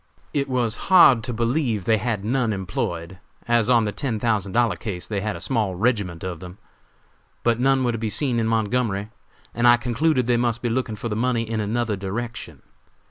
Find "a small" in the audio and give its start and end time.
5.35-5.75